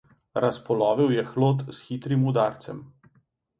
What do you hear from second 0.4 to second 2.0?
Razpolovil je hlod s